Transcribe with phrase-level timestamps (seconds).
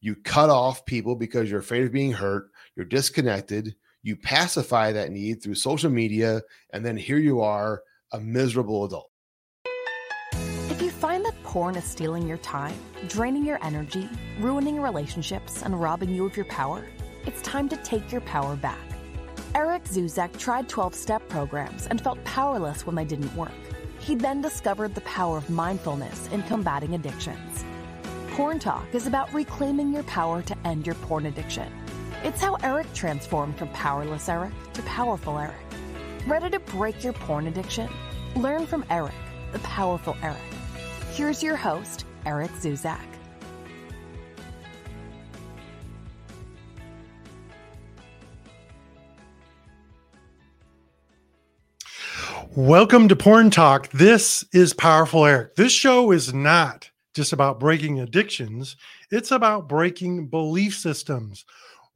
[0.00, 5.10] You cut off people because you're afraid of being hurt, you're disconnected, you pacify that
[5.10, 9.10] need through social media, and then here you are, a miserable adult.
[10.70, 14.08] If you find that porn is stealing your time, draining your energy,
[14.38, 16.86] ruining relationships, and robbing you of your power,
[17.26, 18.78] it's time to take your power back.
[19.54, 23.50] Eric Zuzak tried 12 step programs and felt powerless when they didn't work.
[23.98, 27.64] He then discovered the power of mindfulness in combating addictions.
[28.38, 31.72] Porn Talk is about reclaiming your power to end your porn addiction.
[32.22, 35.56] It's how Eric transformed from powerless Eric to powerful Eric.
[36.24, 37.90] Ready to break your porn addiction?
[38.36, 39.16] Learn from Eric,
[39.50, 40.38] the powerful Eric.
[41.10, 43.00] Here's your host, Eric Zuzak.
[52.54, 53.90] Welcome to Porn Talk.
[53.90, 55.56] This is Powerful Eric.
[55.56, 58.76] This show is not just about breaking addictions,
[59.10, 61.44] it's about breaking belief systems.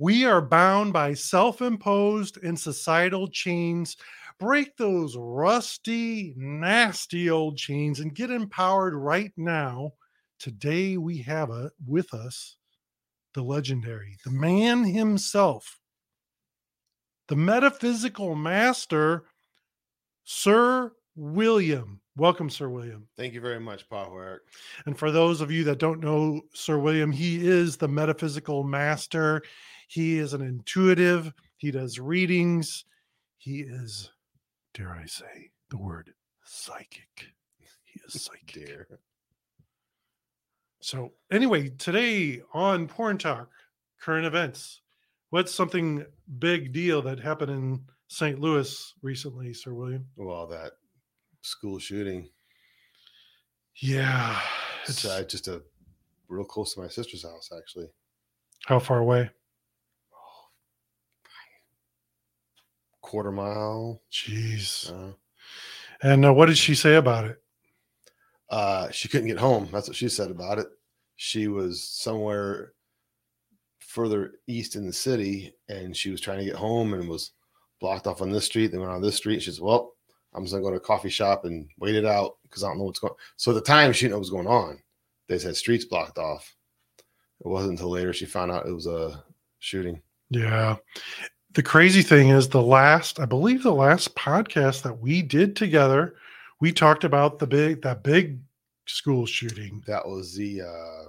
[0.00, 3.96] We are bound by self imposed and societal chains.
[4.40, 9.92] Break those rusty, nasty old chains and get empowered right now.
[10.40, 12.56] Today, we have a, with us
[13.34, 15.78] the legendary, the man himself,
[17.28, 19.26] the metaphysical master,
[20.24, 23.08] Sir William Welcome, Sir William.
[23.16, 24.42] Thank you very much, Powerful Eric.
[24.84, 29.42] And for those of you that don't know Sir William, he is the metaphysical master.
[29.88, 31.32] He is an intuitive.
[31.56, 32.84] He does readings.
[33.38, 34.10] He is,
[34.74, 36.12] dare I say, the word
[36.44, 37.32] psychic.
[37.84, 38.66] He is psychic.
[38.66, 38.86] Dear.
[40.80, 43.48] So, anyway, today on Porn Talk,
[44.00, 44.82] current events.
[45.30, 46.04] What's something
[46.38, 48.38] big deal that happened in St.
[48.38, 50.04] Louis recently, Sir William?
[50.16, 50.72] Well, that
[51.42, 52.28] school shooting.
[53.76, 54.40] Yeah,
[54.86, 55.62] it's uh, just a
[56.28, 57.88] real close to my sister's house, actually.
[58.66, 59.28] How far away?
[60.14, 60.48] Oh,
[63.00, 64.00] quarter mile.
[64.10, 64.90] Jeez.
[64.90, 65.12] Uh,
[66.02, 67.42] and uh, what did she say about it?
[68.50, 69.68] Uh, she couldn't get home.
[69.72, 70.66] That's what she said about it.
[71.16, 72.72] She was somewhere
[73.78, 77.32] further east in the city, and she was trying to get home and was
[77.80, 78.72] blocked off on this street.
[78.72, 79.42] They went on this street.
[79.42, 79.91] She said, "Well,
[80.34, 82.78] I'm just gonna go to a coffee shop and wait it out because I don't
[82.78, 83.12] know what's going.
[83.12, 83.16] On.
[83.36, 84.82] So at the time she didn't know what was going on.
[85.28, 86.54] They said streets blocked off.
[87.44, 89.22] It wasn't until later she found out it was a
[89.58, 90.00] shooting.
[90.30, 90.76] Yeah.
[91.54, 96.14] The crazy thing is the last, I believe the last podcast that we did together,
[96.60, 98.38] we talked about the big that big
[98.86, 99.82] school shooting.
[99.86, 101.08] That was the uh,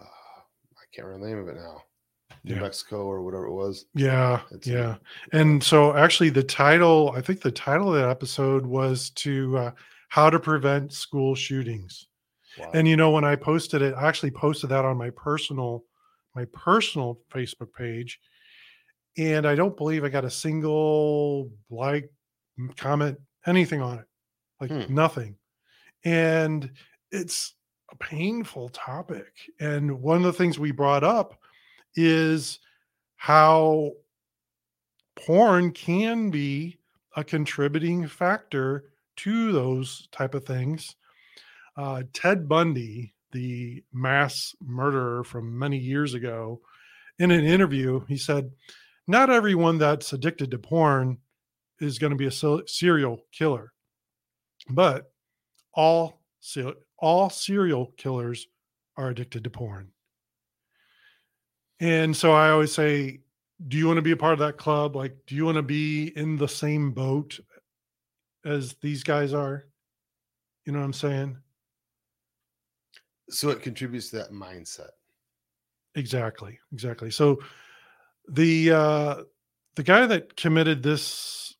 [0.00, 1.82] uh I can't remember the name of it now.
[2.44, 2.60] New yeah.
[2.60, 3.86] Mexico or whatever it was.
[3.94, 4.96] Yeah, it's, yeah.
[5.32, 9.70] And so actually, the title, I think the title of that episode was to uh,
[10.08, 12.06] how to prevent school shootings.
[12.58, 12.70] Wow.
[12.74, 15.84] And you know, when I posted it, I actually posted that on my personal
[16.34, 18.20] my personal Facebook page,
[19.18, 22.10] and I don't believe I got a single like
[22.76, 24.06] comment anything on it,
[24.60, 24.94] like hmm.
[24.94, 25.36] nothing.
[26.04, 26.70] And
[27.10, 27.54] it's
[27.90, 29.32] a painful topic.
[29.58, 31.39] And one of the things we brought up
[31.94, 32.58] is
[33.16, 33.92] how
[35.16, 36.78] porn can be
[37.16, 38.84] a contributing factor
[39.16, 40.96] to those type of things.
[41.76, 46.60] Uh, Ted Bundy, the mass murderer from many years ago,
[47.18, 48.50] in an interview, he said,
[49.06, 51.18] "Not everyone that's addicted to porn
[51.80, 53.72] is going to be a serial killer,
[54.68, 55.12] but
[55.74, 56.22] all
[56.98, 58.46] all serial killers
[58.96, 59.92] are addicted to porn."
[61.80, 63.20] And so I always say,
[63.68, 64.96] do you want to be a part of that club?
[64.96, 67.40] Like, do you want to be in the same boat
[68.44, 69.64] as these guys are?
[70.64, 71.36] You know what I'm saying?
[73.30, 74.90] So it contributes to that mindset.
[75.94, 76.58] Exactly.
[76.72, 77.10] Exactly.
[77.10, 77.38] So
[78.28, 79.16] the uh
[79.76, 81.54] the guy that committed this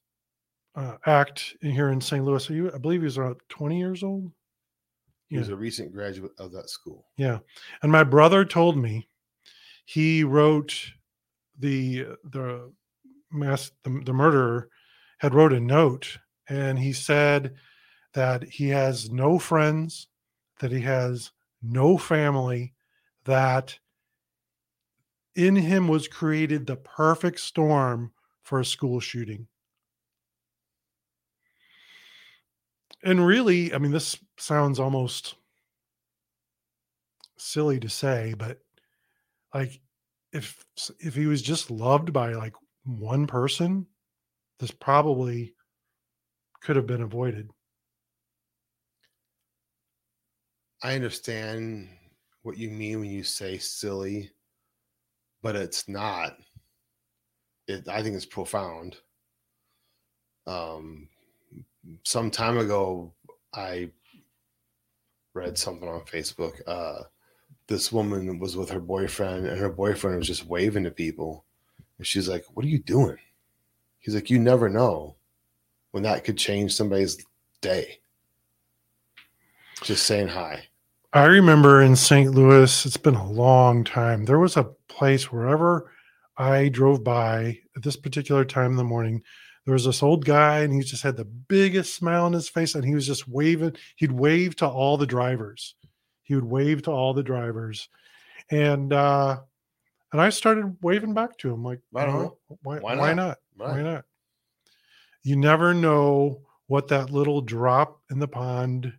[0.74, 2.24] uh, act in here in St.
[2.24, 4.30] Louis, I believe he was around 20 years old.
[5.28, 5.40] He yeah.
[5.40, 7.06] was a recent graduate of that school.
[7.16, 7.38] Yeah.
[7.82, 9.08] And my brother told me
[9.90, 10.92] he wrote
[11.58, 12.72] the the
[13.30, 14.68] mass the, the murderer
[15.18, 17.54] had wrote a note and he said
[18.14, 20.08] that he has no friends
[20.60, 21.32] that he has
[21.62, 22.74] no family,
[23.24, 23.78] that
[25.34, 29.46] in him was created the perfect storm for a school shooting.
[33.02, 35.34] And really, I mean, this sounds almost
[37.38, 38.58] silly to say, but
[39.54, 39.80] like
[40.32, 40.64] if
[41.00, 42.54] if he was just loved by like
[42.84, 43.86] one person,
[44.58, 45.54] this probably
[46.62, 47.50] could have been avoided.
[50.82, 51.88] I understand
[52.42, 54.30] what you mean when you say silly,
[55.42, 56.36] but it's not.
[57.66, 58.96] It I think it's profound.
[60.46, 61.08] Um
[62.04, 63.14] some time ago
[63.52, 63.90] I
[65.34, 66.60] read something on Facebook.
[66.66, 67.04] Uh
[67.70, 71.44] this woman was with her boyfriend and her boyfriend was just waving to people.
[71.96, 73.16] And she's like, What are you doing?
[74.00, 75.16] He's like, You never know
[75.92, 77.24] when that could change somebody's
[77.62, 78.00] day.
[79.82, 80.64] Just saying hi.
[81.12, 82.32] I remember in St.
[82.32, 84.24] Louis, it's been a long time.
[84.24, 85.92] There was a place wherever
[86.36, 89.22] I drove by at this particular time in the morning,
[89.64, 92.74] there was this old guy and he just had the biggest smile on his face
[92.74, 93.76] and he was just waving.
[93.96, 95.76] He'd wave to all the drivers.
[96.30, 97.88] He would wave to all the drivers.
[98.52, 99.40] And uh
[100.12, 102.30] and I started waving back to him like, Right on.
[102.62, 103.16] why, Why why not?
[103.16, 103.38] not?
[103.58, 103.76] Right.
[103.78, 104.04] Why not?
[105.24, 108.92] You never know what that little drop in the pond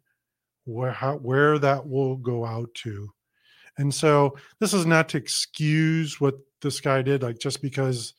[0.66, 3.08] where how, where that will go out to.
[3.78, 8.14] And so this is not to excuse what this guy did like just because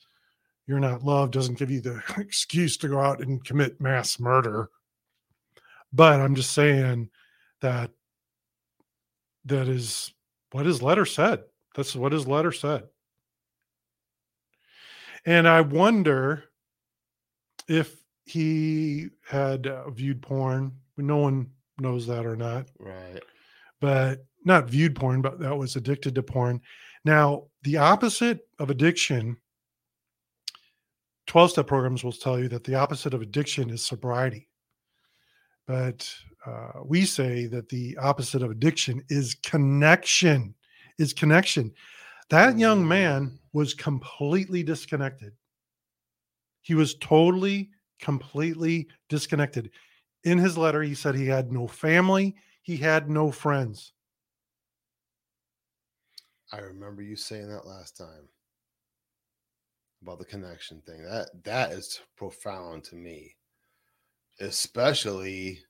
[0.67, 4.70] you're not loved doesn't give you the excuse to go out and commit mass murder.
[5.93, 7.11] But I'm just saying
[7.61, 7.91] that
[9.47, 10.12] that is
[10.53, 11.44] what his letter said.
[11.75, 12.85] That's what his letter said.
[15.25, 16.44] And I wonder
[17.69, 20.73] if he had uh, viewed porn.
[20.97, 21.50] No one
[21.81, 23.23] knows that or not, Right.
[23.81, 26.61] but not viewed porn, but that was addicted to porn.
[27.05, 29.37] Now, the opposite of addiction,
[31.27, 34.49] 12 step programs will tell you that the opposite of addiction is sobriety.
[35.67, 36.12] But
[36.47, 40.55] uh, we say that the opposite of addiction is connection,
[40.99, 41.73] is connection.
[42.31, 45.33] That young man was completely disconnected.
[46.62, 49.71] He was totally, completely disconnected.
[50.25, 53.93] In his letter, he said he had no family, he had no friends.
[56.53, 58.29] I remember you saying that last time
[60.03, 61.03] about the connection thing.
[61.05, 63.37] That that is profound to me,
[64.41, 65.61] especially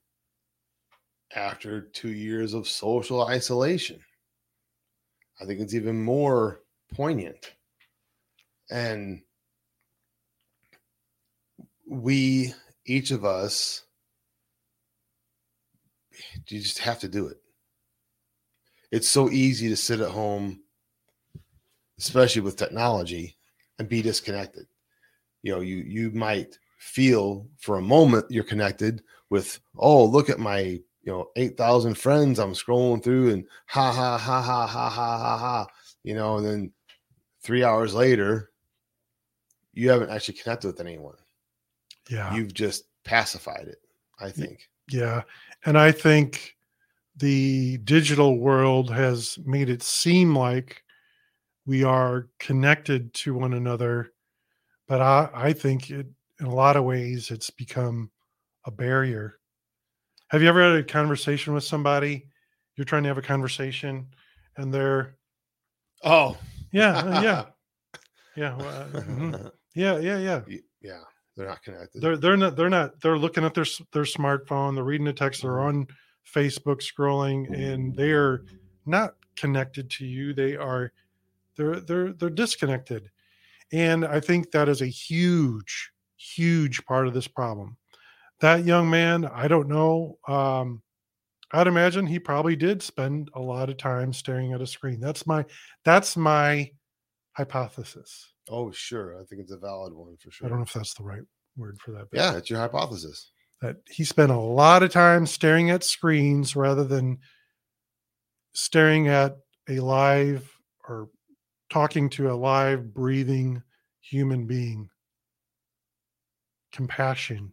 [1.34, 4.00] after two years of social isolation.
[5.40, 6.60] I think it's even more
[6.94, 7.54] poignant.
[8.70, 9.22] And
[11.88, 12.54] we,
[12.86, 13.82] each of us,
[16.48, 17.38] you just have to do it.
[18.90, 20.62] It's so easy to sit at home
[21.98, 23.36] especially with technology
[23.78, 24.66] and be disconnected
[25.42, 30.40] you know you you might feel for a moment you're connected with oh look at
[30.40, 35.18] my you know 8000 friends i'm scrolling through and ha ha ha ha ha ha
[35.18, 35.66] ha ha
[36.04, 36.72] you know and then
[37.42, 38.50] 3 hours later
[39.74, 41.16] you haven't actually connected with anyone
[42.08, 42.34] Yeah.
[42.34, 43.80] you've just pacified it
[44.20, 45.22] i think Yeah.
[45.64, 46.56] And I think
[47.16, 50.82] the digital world has made it seem like
[51.66, 54.12] we are connected to one another.
[54.88, 56.06] But I, I think it,
[56.40, 58.10] in a lot of ways, it's become
[58.66, 59.38] a barrier.
[60.32, 62.26] Have you ever had a conversation with somebody?
[62.76, 64.08] You're trying to have a conversation
[64.56, 65.16] and they're,
[66.04, 66.36] oh.
[66.72, 67.44] Yeah, uh, yeah,
[68.36, 69.52] yeah, well, uh, mhm.
[69.74, 70.40] yeah, yeah, yeah.
[70.80, 71.00] Yeah
[71.36, 72.02] they're not connected.
[72.02, 75.42] They're they're not they're not they're looking at their their smartphone they're reading a text
[75.42, 75.86] they're on
[76.34, 78.42] facebook scrolling and they're
[78.86, 80.34] not connected to you.
[80.34, 80.92] They are
[81.56, 83.10] they're they're they're disconnected.
[83.72, 87.76] And i think that is a huge huge part of this problem
[88.42, 90.82] that young man i don't know um
[91.52, 95.00] i'd imagine he probably did spend a lot of time staring at a screen.
[95.00, 95.44] That's my
[95.84, 96.70] that's my
[97.32, 98.28] hypothesis.
[98.50, 100.94] Oh sure i think it's a valid one for sure i don't know if that's
[100.94, 101.22] the right
[101.56, 103.30] word for that but- yeah it's your hypothesis.
[103.62, 107.18] that he spent a lot of time staring at screens rather than
[108.54, 109.36] staring at
[109.68, 110.50] a live
[110.88, 111.08] or
[111.70, 113.62] talking to a live breathing
[114.00, 114.88] human being.
[116.72, 117.52] Compassion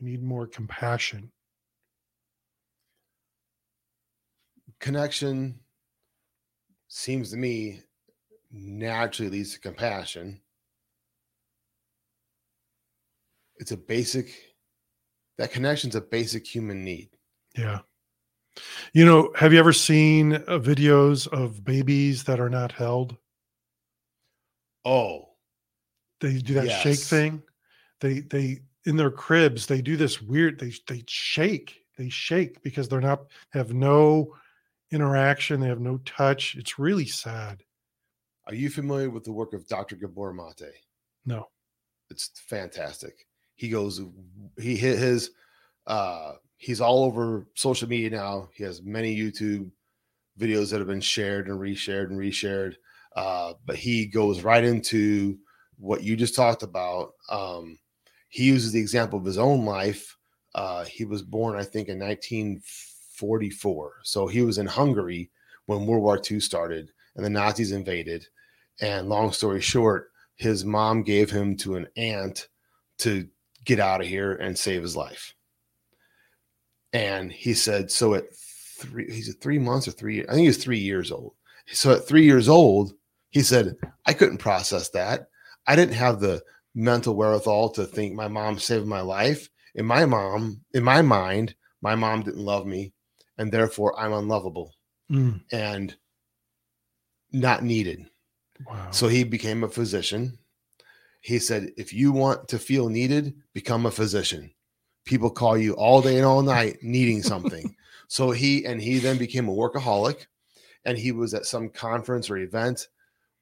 [0.00, 1.30] we need more compassion
[4.80, 5.60] connection
[6.88, 7.82] seems to me
[8.50, 10.40] naturally leads to compassion.
[13.58, 14.34] It's a basic
[15.38, 17.10] that connection's a basic human need.
[17.56, 17.80] yeah
[18.92, 23.16] You know, have you ever seen uh, videos of babies that are not held?
[24.84, 25.28] Oh,
[26.20, 27.42] They do that shake thing.
[28.00, 30.58] They they in their cribs they do this weird.
[30.58, 31.80] They they shake.
[31.98, 34.34] They shake because they're not have no
[34.90, 35.60] interaction.
[35.60, 36.56] They have no touch.
[36.56, 37.62] It's really sad.
[38.46, 39.96] are you familiar with the work of Dr.
[39.96, 40.72] Gabor Mate?
[41.26, 41.48] No.
[42.10, 43.26] It's fantastic.
[43.54, 44.00] He goes,
[44.58, 45.30] he hit his,
[45.86, 48.48] uh, he's all over social media now.
[48.54, 49.70] He has many YouTube
[50.38, 52.74] videos that have been shared and reshared and reshared.
[53.14, 55.38] Uh, but he goes right into
[55.76, 57.12] what you just talked about.
[57.28, 57.78] Um,
[58.30, 60.16] he uses the example of his own life.
[60.54, 63.92] Uh, he was born, I think, in 1944.
[64.04, 65.30] So he was in Hungary
[65.66, 68.26] when World War II started and the Nazis invaded.
[68.80, 72.48] And long story short, his mom gave him to an aunt
[72.98, 73.28] to
[73.64, 75.34] get out of here and save his life.
[76.92, 80.56] And he said, so at three, he's three months or three, I think he was
[80.56, 81.34] three years old.
[81.66, 82.94] So at three years old,
[83.30, 85.28] he said, I couldn't process that.
[85.66, 86.42] I didn't have the
[86.74, 89.48] mental wherewithal to think my mom saved my life.
[89.74, 92.92] In my mom, in my mind, my mom didn't love me,
[93.38, 94.74] and therefore I'm unlovable
[95.10, 95.96] Mm, and
[97.32, 98.06] not needed.
[98.66, 98.90] wow.
[98.90, 100.38] So he became a physician.
[101.20, 104.50] He said, if you want to feel needed, become a physician.
[105.04, 107.74] People call you all day and all night needing something.
[108.08, 110.26] so he and he then became a workaholic.
[110.84, 112.86] And he was at some conference or event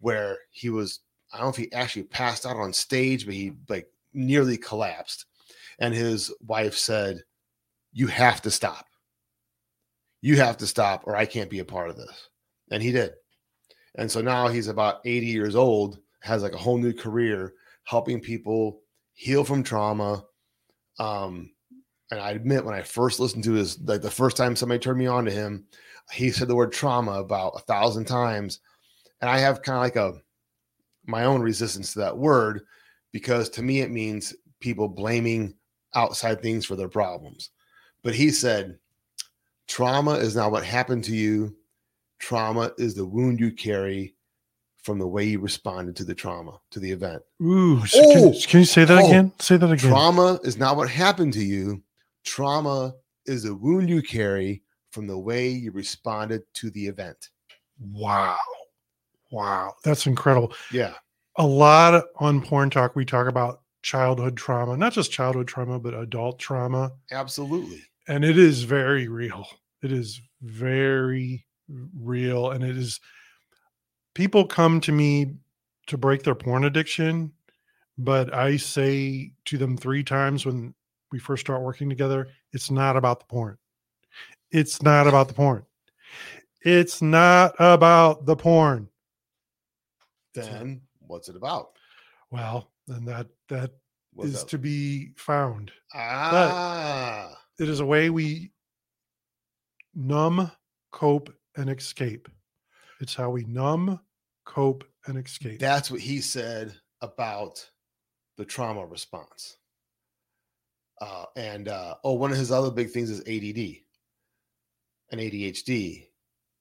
[0.01, 1.01] where he was,
[1.33, 5.27] I don't know if he actually passed out on stage, but he like nearly collapsed.
[5.79, 7.23] And his wife said,
[7.93, 8.87] You have to stop.
[10.21, 12.29] You have to stop, or I can't be a part of this.
[12.71, 13.13] And he did.
[13.95, 17.55] And so now he's about 80 years old, has like a whole new career
[17.85, 18.81] helping people
[19.15, 20.25] heal from trauma.
[20.99, 21.51] Um,
[22.11, 24.99] and I admit when I first listened to his like the first time somebody turned
[24.99, 25.65] me on to him,
[26.13, 28.61] he said the word trauma about a thousand times.
[29.21, 30.21] And I have kind of like a
[31.09, 32.63] my own resistance to that word
[33.13, 35.55] because to me it means people blaming
[35.95, 37.51] outside things for their problems.
[38.03, 38.79] But he said,
[39.67, 41.57] trauma is not what happened to you.
[42.19, 44.15] Trauma is the wound you carry
[44.83, 47.23] from the way you responded to the trauma, to the event.
[47.43, 49.33] Ooh, so can, Oh, can you say that oh, again?
[49.39, 49.91] Say that again.
[49.91, 51.83] Trauma is not what happened to you.
[52.25, 52.95] Trauma
[53.27, 57.31] is the wound you carry from the way you responded to the event.
[57.79, 58.37] Wow.
[59.31, 59.75] Wow.
[59.85, 60.53] That's incredible.
[60.73, 60.95] Yeah.
[61.37, 65.95] A lot on Porn Talk, we talk about childhood trauma, not just childhood trauma, but
[65.95, 66.93] adult trauma.
[67.13, 67.83] Absolutely.
[68.09, 69.47] And it is very real.
[69.83, 72.51] It is very real.
[72.51, 73.01] And it is,
[74.15, 75.37] people come to me
[75.87, 77.33] to break their porn addiction.
[77.99, 80.75] But I say to them three times when
[81.11, 83.59] we first start working together, it's not about the porn.
[84.51, 85.65] It's not about the porn.
[86.63, 88.89] It's not about the porn.
[90.47, 91.71] Then what's it about?
[92.31, 93.73] Well, then that that
[94.13, 94.49] What's is that?
[94.51, 95.71] to be found.
[95.95, 98.53] ah, It is a way we
[99.95, 100.51] numb,
[100.93, 102.29] cope, and escape.
[103.01, 104.01] It's how we numb,
[104.45, 105.61] cope, and escape.
[105.61, 107.69] that's what he said about
[108.37, 109.57] the trauma response.
[111.01, 113.77] Uh, and uh, oh, one of his other big things is ADD
[115.13, 116.07] and ADHD.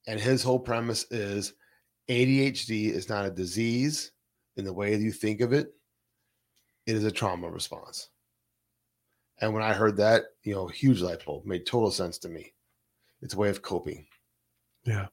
[0.08, 1.54] And his whole premise is
[2.10, 4.12] ADHD is not a disease
[4.56, 5.74] in the way that you think of it,
[6.86, 8.10] it is a trauma response.
[9.40, 12.54] And when I heard that, you know, huge light bulb made total sense to me.
[13.22, 14.08] It's a way of coping.
[14.84, 15.08] yeah,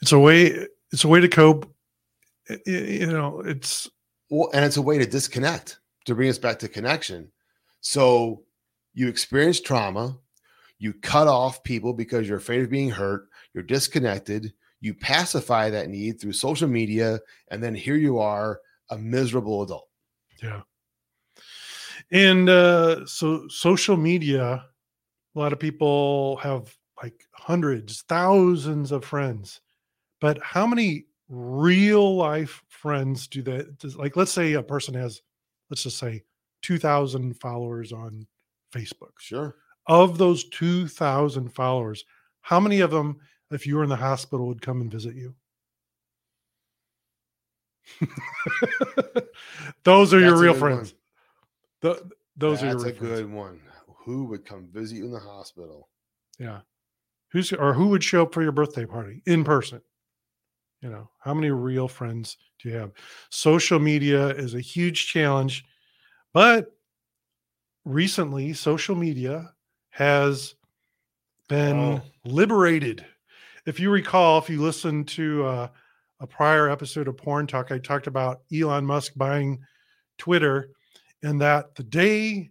[0.00, 0.66] it's a way.
[0.92, 1.70] It's a way to cope.
[2.64, 3.90] You know, it's
[4.30, 7.30] Well, and it's a way to disconnect, to bring us back to connection.
[7.80, 8.42] So
[8.94, 10.18] you experience trauma,
[10.78, 15.88] you cut off people because you're afraid of being hurt, you're disconnected, you pacify that
[15.88, 17.20] need through social media,
[17.50, 19.88] and then here you are, a miserable adult.
[20.42, 20.62] Yeah.
[22.10, 24.64] And uh, so social media,
[25.34, 29.60] a lot of people have like hundreds, thousands of friends.
[30.20, 33.78] But how many real life friends do that?
[33.78, 35.20] Does, like, let's say a person has,
[35.70, 36.24] let's just say,
[36.62, 38.26] 2,000 followers on
[38.74, 39.12] Facebook.
[39.18, 39.56] Sure.
[39.86, 42.04] Of those 2,000 followers,
[42.40, 43.18] how many of them,
[43.50, 45.34] if you were in the hospital, would come and visit you?
[49.84, 50.94] those are your That's a real friends.
[51.80, 53.20] The, those That's are your a friends.
[53.20, 53.60] good one.
[54.04, 55.88] Who would come visit you in the hospital?
[56.38, 56.60] Yeah.
[57.32, 59.82] Who's or who would show up for your birthday party in person?
[60.80, 62.92] You know, how many real friends do you have?
[63.30, 65.64] Social media is a huge challenge,
[66.32, 66.72] but
[67.84, 69.52] recently social media
[69.90, 70.54] has
[71.48, 72.02] been Oh.
[72.24, 73.04] liberated.
[73.68, 75.68] If you recall, if you listened to uh,
[76.20, 79.58] a prior episode of Porn Talk, I talked about Elon Musk buying
[80.16, 80.70] Twitter,
[81.22, 82.48] and that the day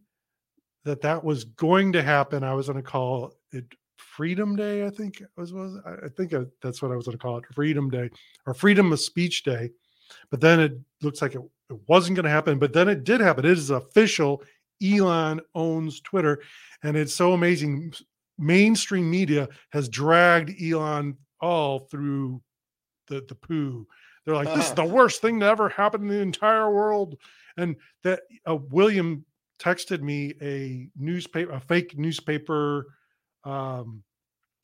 [0.86, 3.66] that that was going to happen, I was going to call it
[3.98, 4.86] Freedom Day.
[4.86, 7.90] I think was was I think that's what I was going to call it, Freedom
[7.90, 8.12] Day
[8.46, 9.72] or Freedom of Speech Day.
[10.30, 12.60] But then it looks like it, it wasn't going to happen.
[12.60, 13.44] But then it did happen.
[13.44, 14.44] It is official.
[14.84, 16.44] Elon owns Twitter,
[16.84, 17.92] and it's so amazing.
[18.38, 22.42] Mainstream media has dragged Elon all through
[23.08, 23.88] the the poo.
[24.26, 27.18] They're like, this is the worst thing to ever happen in the entire world.
[27.58, 29.26] And that uh, William
[29.60, 32.88] texted me a newspaper, a fake newspaper.
[33.44, 34.04] Um,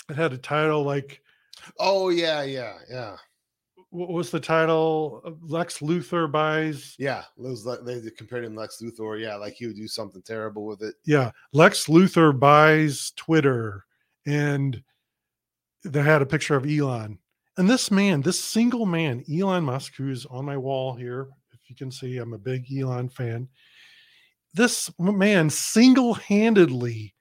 [0.10, 1.22] it had a title like,
[1.80, 3.16] Oh yeah, yeah, yeah,
[3.94, 5.22] what was the title?
[5.24, 6.96] Uh, Lex Luthor buys.
[6.98, 7.24] yeah.
[7.38, 9.22] Le- they compared him to Lex Luthor.
[9.22, 10.96] Yeah, like he would do something terrible with it.
[11.06, 13.86] Yeah, Lex Luthor buys Twitter,
[14.26, 14.82] and
[15.84, 17.20] they had a picture of Elon.
[17.58, 21.76] And this man, this single man, Elon Musk, who's on my wall here, if you
[21.76, 23.48] can see, I'm a big Elon fan.
[24.56, 27.14] This man single handedly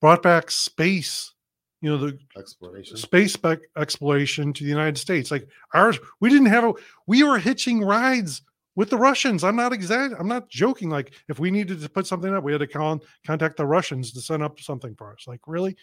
[0.00, 1.32] brought back space,
[1.80, 2.96] you know, the Exploration.
[2.96, 5.30] space spec exploration to the United States.
[5.30, 6.72] Like ours, we didn't have a,
[7.06, 8.42] we were hitching rides
[8.74, 9.44] with the Russians.
[9.44, 10.90] I'm not exact, I'm not joking.
[10.90, 14.12] Like if we needed to put something up, we had to con- contact the Russians
[14.12, 15.26] to send up something for us.
[15.26, 15.76] Like really?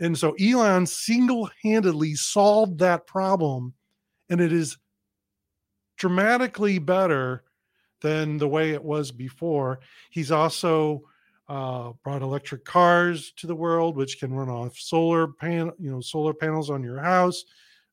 [0.00, 3.74] And so Elon single handedly solved that problem.
[4.30, 4.78] And it is
[5.96, 7.44] dramatically better
[8.00, 9.80] than the way it was before.
[10.10, 11.04] He's also
[11.48, 16.00] uh, brought electric cars to the world, which can run off solar panel, you know,
[16.00, 17.44] solar panels on your house,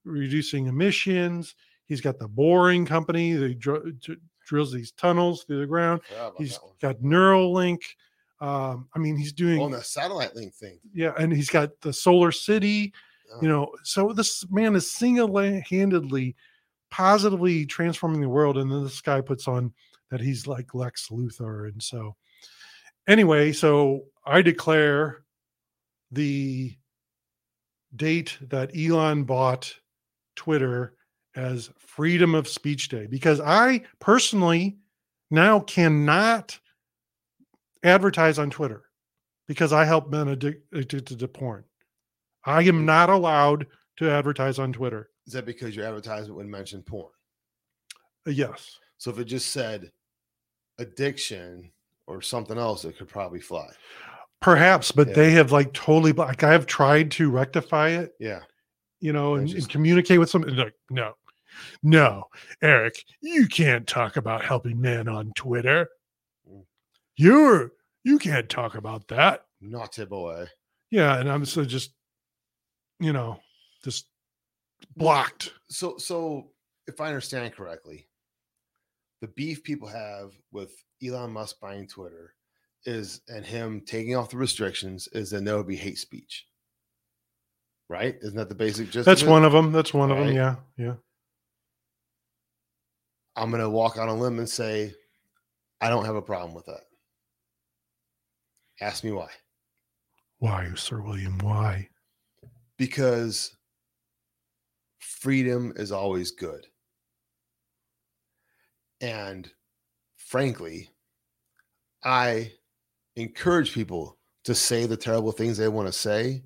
[0.06, 1.56] reducing emissions.
[1.86, 6.01] He's got the boring company that dr- dr- drills these tunnels through the ground.
[6.38, 7.79] He's got Neuralink.
[8.41, 10.79] Um, I mean, he's doing Oh, and the satellite link thing.
[10.94, 12.94] yeah, and he's got the Solar City.
[13.41, 16.36] You know, so this man is single-handedly,
[16.89, 19.74] positively transforming the world, and then this guy puts on
[20.09, 22.16] that he's like Lex Luthor, and so
[23.09, 25.24] anyway, so I declare
[26.11, 26.77] the
[27.95, 29.75] date that Elon bought
[30.35, 30.93] Twitter
[31.35, 34.77] as Freedom of Speech Day because I personally
[35.29, 36.57] now cannot
[37.83, 38.83] advertise on Twitter
[39.48, 41.63] because I help men addicted to porn.
[42.45, 43.67] I am not allowed
[43.98, 45.09] to advertise on Twitter.
[45.27, 47.11] Is that because your advertisement would mention porn?
[48.25, 48.77] Yes.
[48.98, 49.91] So if it just said
[50.77, 51.72] addiction
[52.09, 53.69] or something else, that could probably fly.
[54.41, 55.13] Perhaps, but Yeah.
[55.13, 58.41] they have like totally like I have tried to rectify it, Yeah.
[59.00, 60.53] you know, and, and communicate with somebody.
[60.55, 61.13] Like, no,
[61.83, 62.25] no,
[62.61, 65.87] Eric, you can't talk about helping men on Twitter.
[66.50, 66.65] Mm.
[67.15, 67.72] You're
[68.03, 69.45] you can't talk about that.
[69.61, 70.48] Naughty boy.
[70.89, 71.93] Yeah, and I'm so just,
[73.00, 73.39] you know,
[73.83, 74.07] just
[74.95, 75.53] blocked.
[75.69, 76.51] So so
[76.87, 78.07] if I understand correctly,
[79.22, 80.72] the beef people have with
[81.05, 82.34] Elon Musk buying Twitter
[82.86, 86.46] is and him taking off the restrictions is that there would be hate speech.
[87.90, 88.18] Right?
[88.22, 89.05] Isn't that the basic gist?
[89.05, 89.72] That's one of them.
[89.72, 90.34] That's one of them.
[90.34, 90.94] Yeah, yeah.
[93.36, 94.94] I'm gonna walk on a limb and say
[95.82, 96.82] I don't have a problem with that.
[98.82, 99.29] Ask me why.
[100.38, 101.38] Why, Sir William?
[101.40, 101.90] Why?
[102.79, 103.58] because
[105.00, 106.66] freedom is always good.
[109.01, 109.50] And
[110.18, 110.90] frankly,
[112.03, 112.51] I
[113.16, 116.44] encourage people to say the terrible things they want to say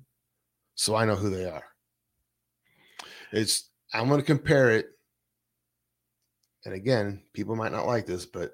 [0.74, 1.64] so I know who they are.
[3.32, 4.86] It's I'm going to compare it
[6.64, 8.52] and again, people might not like this, but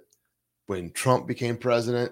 [0.67, 2.11] when Trump became president,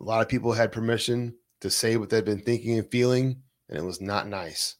[0.00, 3.78] a lot of people had permission to say what they've been thinking and feeling and
[3.78, 4.76] it was not nice.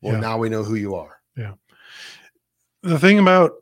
[0.00, 0.20] Well, Yeah.
[0.20, 1.20] now we know who you are.
[1.36, 1.54] Yeah.
[2.82, 3.59] The thing about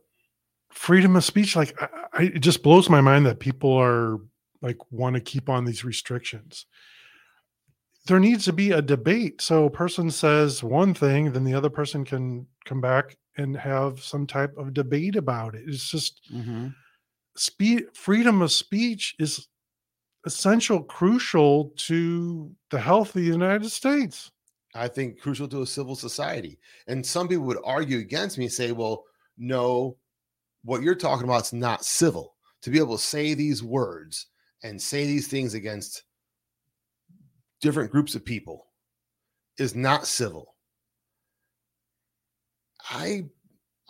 [0.78, 4.18] freedom of speech like I, I, it just blows my mind that people are
[4.62, 6.66] like want to keep on these restrictions.
[8.06, 9.42] There needs to be a debate.
[9.42, 14.00] So a person says one thing then the other person can come back and have
[14.00, 15.64] some type of debate about it.
[15.66, 16.68] It's just mm-hmm.
[17.36, 19.48] speed freedom of speech is
[20.24, 24.30] essential crucial to the health of the united states.
[24.76, 26.60] I think crucial to a civil society.
[26.86, 29.04] And some people would argue against me and say, well,
[29.36, 29.96] no,
[30.64, 32.34] what you're talking about is not civil.
[32.62, 34.26] To be able to say these words
[34.64, 36.02] and say these things against
[37.60, 38.66] different groups of people
[39.58, 40.54] is not civil.
[42.90, 43.26] I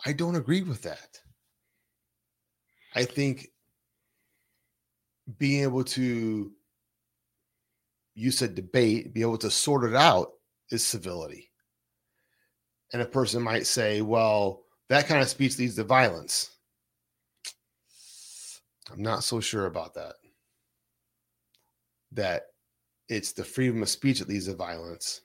[0.05, 1.19] I don't agree with that.
[2.95, 3.49] I think
[5.37, 6.51] being able to
[8.15, 10.33] you said debate, be able to sort it out
[10.71, 11.49] is civility.
[12.91, 16.49] And a person might say, well, that kind of speech leads to violence.
[18.91, 20.15] I'm not so sure about that.
[22.11, 22.43] That
[23.07, 25.21] it's the freedom of speech that leads to violence.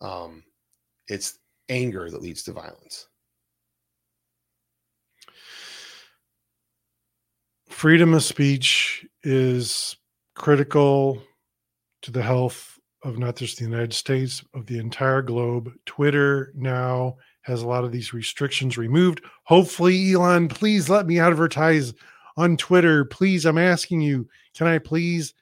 [0.00, 0.42] Um,
[1.08, 3.08] it's anger that leads to violence.
[7.68, 9.96] Freedom of speech is
[10.34, 11.22] critical
[12.02, 15.70] to the health of not just the United States, of the entire globe.
[15.84, 19.20] Twitter now has a lot of these restrictions removed.
[19.44, 21.92] Hopefully, Elon, please let me advertise
[22.36, 23.04] on Twitter.
[23.04, 25.34] Please, I'm asking you, can I please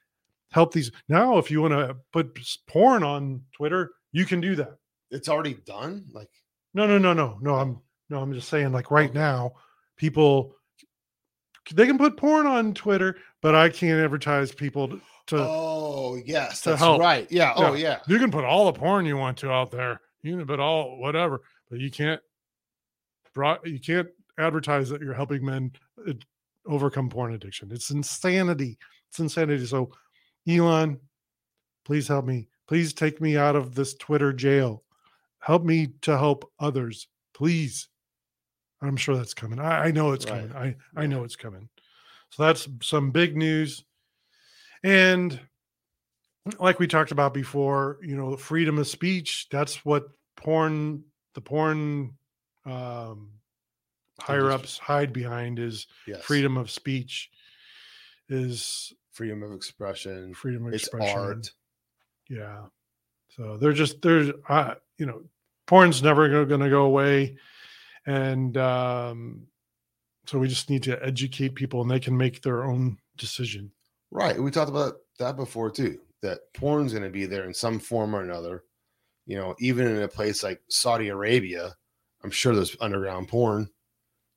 [0.50, 0.90] help these?
[1.09, 4.78] Now, if you want to put porn on Twitter, you can do that.
[5.11, 6.07] It's already done.
[6.12, 6.30] Like,
[6.74, 7.54] no, no, no, no, no.
[7.54, 7.80] I'm
[8.11, 9.54] no, I'm just saying, like right now,
[9.96, 10.54] people
[11.72, 15.00] they can put porn on Twitter, but I can't advertise people to.
[15.28, 17.00] to oh yes, to that's help.
[17.00, 17.26] right.
[17.30, 17.52] Yeah.
[17.57, 18.00] Oh yeah.
[18.07, 20.00] You can put all the porn you want to out there.
[20.22, 22.20] You can put all whatever, but you can't.
[23.35, 25.72] Brought You can't advertise that you're helping men
[26.09, 26.12] uh,
[26.66, 27.70] overcome porn addiction.
[27.72, 28.79] It's insanity.
[29.11, 29.66] It's insanity.
[29.66, 29.92] So,
[30.48, 30.98] Elon,
[31.85, 32.48] please help me.
[32.66, 34.83] Please take me out of this Twitter jail.
[35.38, 37.88] Help me to help others, please.
[38.81, 39.61] I'm sure that's coming.
[39.61, 40.50] I, I know it's right.
[40.50, 40.77] coming.
[40.96, 41.68] I, I know it's coming.
[42.31, 43.85] So that's some big news.
[44.83, 45.38] And
[46.59, 50.05] like we talked about before, you know, freedom of speech, that's what
[50.37, 52.14] porn, the porn
[52.66, 53.31] um,
[54.26, 56.22] higher ups hide behind is yes.
[56.22, 57.30] freedom of speech,
[58.28, 61.18] is freedom of expression, freedom of it's expression.
[61.18, 61.50] art.
[62.28, 62.62] Yeah.
[63.37, 65.22] So they're just, there's, uh, you know,
[65.66, 67.37] porn's never going to go away
[68.06, 69.46] and um,
[70.26, 73.70] so we just need to educate people and they can make their own decision
[74.10, 77.78] right we talked about that before too that porn's going to be there in some
[77.78, 78.64] form or another
[79.26, 81.74] you know even in a place like saudi arabia
[82.22, 83.68] i'm sure there's underground porn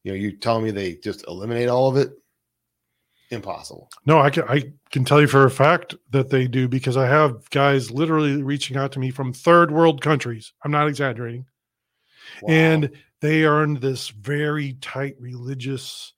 [0.08, 2.12] you know you tell me they just eliminate all of it?
[3.30, 3.90] Impossible.
[4.06, 7.06] No i can i can tell you for a fact that they do because i
[7.06, 10.54] have guys literally reaching out to me from third world countries.
[10.64, 11.46] I'm not exaggerating.
[12.42, 12.54] Wow.
[12.54, 12.92] and
[13.22, 16.14] they are in this very tight religious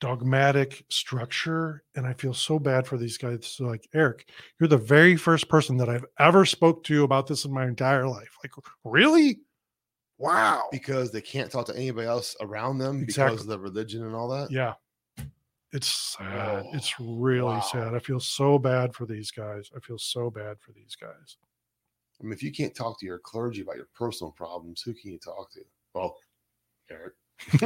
[0.00, 3.46] dogmatic structure and i feel so bad for these guys.
[3.46, 4.28] So like eric
[4.60, 8.06] you're the very first person that i've ever spoke to about this in my entire
[8.06, 8.36] life.
[8.44, 8.52] Like
[8.84, 9.40] really
[10.18, 13.34] wow because they can't talk to anybody else around them exactly.
[13.36, 14.74] because of the religion and all that yeah
[15.72, 17.60] it's sad oh, it's really wow.
[17.60, 21.36] sad i feel so bad for these guys i feel so bad for these guys
[22.20, 25.10] i mean if you can't talk to your clergy about your personal problems who can
[25.10, 25.60] you talk to
[25.96, 26.18] well,
[26.90, 27.14] Eric.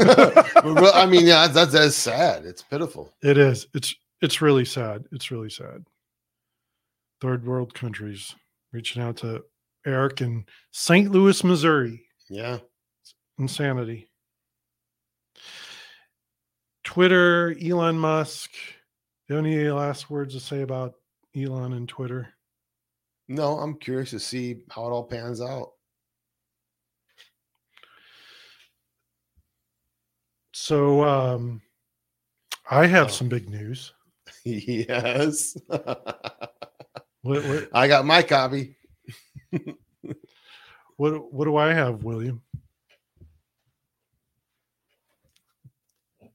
[0.95, 2.45] I mean, yeah, that's that's sad.
[2.45, 3.13] It's pitiful.
[3.23, 3.67] It is.
[3.75, 5.05] It's it's really sad.
[5.13, 5.85] It's really sad.
[7.21, 8.35] Third world countries
[8.73, 9.45] reaching out to
[9.85, 11.11] Eric in St.
[11.11, 12.03] Louis, Missouri.
[12.31, 12.59] Yeah.
[13.39, 14.09] Insanity.
[16.85, 18.53] Twitter, Elon Musk.
[19.29, 20.95] Do you have any last words to say about
[21.37, 22.29] Elon and Twitter?
[23.29, 25.73] No, I'm curious to see how it all pans out.
[30.53, 31.61] So um,
[32.71, 33.11] I have oh.
[33.11, 33.93] some big news.
[34.45, 35.57] Yes.
[35.67, 36.25] what,
[37.23, 37.69] what?
[37.75, 38.77] I got my copy.
[41.01, 42.43] what what do I have, William?
[46.23, 46.27] I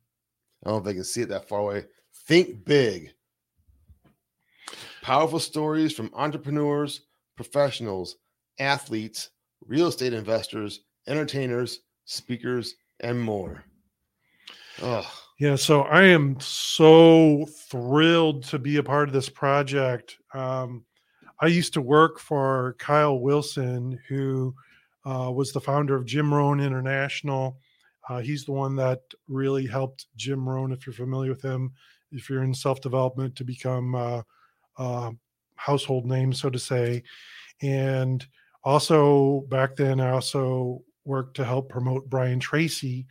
[0.64, 1.86] don't know if they can see it that far away.
[2.26, 3.14] Think big.
[5.04, 7.02] Powerful stories from entrepreneurs,
[7.36, 8.16] professionals,
[8.58, 9.30] athletes,
[9.68, 13.64] real estate investors, entertainers, speakers, and more.
[14.82, 15.08] Oh.
[15.38, 20.18] Yeah, so I am so thrilled to be a part of this project.
[20.34, 20.86] Um,
[21.40, 24.56] I used to work for Kyle Wilson, who
[25.06, 27.60] uh, was the founder of Jim Rohn International.
[28.10, 31.72] Uh, he's the one that really helped Jim Rohn, if you're familiar with him,
[32.12, 34.24] if you're in self development, to become a,
[34.78, 35.12] a
[35.56, 37.04] household name, so to say.
[37.62, 38.26] And
[38.64, 43.06] also back then, I also worked to help promote Brian Tracy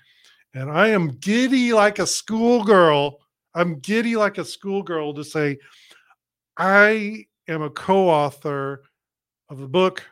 [0.55, 3.19] and I am giddy like a schoolgirl.
[3.55, 5.59] I'm giddy like a schoolgirl to say,
[6.57, 8.83] I am a co author
[9.49, 10.05] of a book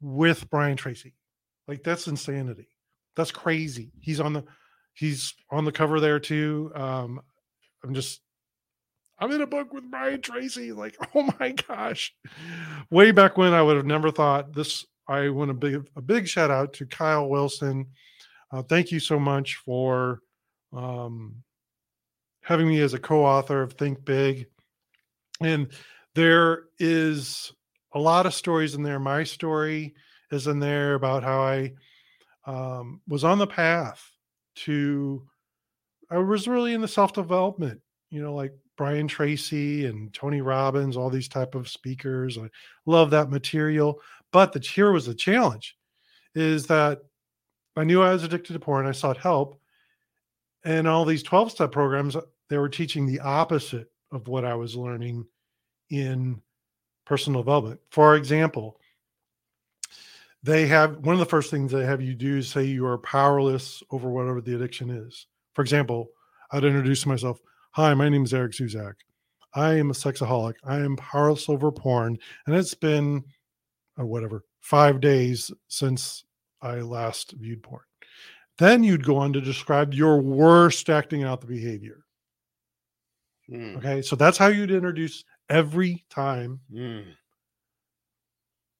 [0.00, 1.14] with Brian Tracy.
[1.68, 2.68] Like, that's insanity.
[3.16, 3.92] That's crazy.
[4.00, 4.44] He's on the
[4.94, 6.72] he's on the cover there too.
[6.74, 7.20] Um,
[7.84, 8.20] I'm just
[9.18, 10.72] I'm in a book with Brian Tracy.
[10.72, 12.14] Like, oh my gosh.
[12.90, 14.86] Way back when I would have never thought this.
[15.08, 17.86] I want to big a big shout out to Kyle Wilson
[18.52, 20.20] uh, thank you so much for
[20.74, 21.36] um,
[22.42, 24.46] having me as a co-author of Think Big.
[25.40, 25.68] And
[26.14, 27.52] there is
[27.94, 28.98] a lot of stories in there.
[28.98, 29.94] My story
[30.30, 31.72] is in there about how I
[32.46, 34.02] um, was on the path
[34.54, 35.22] to,
[36.10, 40.96] I was really in the self development, you know, like Brian Tracy and Tony Robbins,
[40.96, 42.38] all these type of speakers.
[42.38, 42.48] I
[42.86, 44.00] love that material.
[44.32, 45.76] But the here was the challenge
[46.34, 47.00] is that
[47.76, 48.86] I knew I was addicted to porn.
[48.86, 49.60] I sought help.
[50.64, 52.16] And all these 12 step programs,
[52.48, 55.26] they were teaching the opposite of what I was learning
[55.92, 56.40] in
[57.04, 57.78] personal development.
[57.90, 58.80] For example,
[60.42, 62.98] they have one of the first things they have you do is say you are
[62.98, 65.26] powerless over whatever the addiction is.
[65.54, 66.08] For example,
[66.50, 67.38] I'd introduce myself.
[67.72, 68.94] Hi, my name is Eric Zuzak.
[69.54, 70.54] I am a sexaholic.
[70.64, 72.18] I am powerless over porn.
[72.46, 73.22] And it's been
[74.00, 76.24] uh, whatever, five days since
[76.62, 77.82] I last viewed porn.
[78.58, 82.04] Then you'd go on to describe your worst acting out the behavior.
[83.50, 83.76] Mm.
[83.76, 84.02] Okay.
[84.02, 86.60] So that's how you'd introduce every time.
[86.72, 87.04] Mm.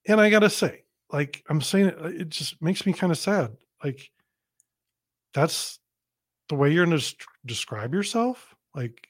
[0.09, 3.19] And I got to say, like, I'm saying it, it just makes me kind of
[3.19, 3.53] sad.
[3.85, 4.11] Like,
[5.35, 5.79] that's
[6.49, 8.57] the way you're going to describe yourself.
[8.75, 9.07] Like,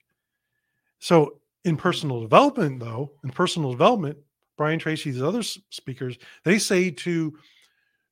[0.99, 4.19] so in personal development, though, in personal development,
[4.57, 7.39] Brian Tracy, these other speakers, they say to,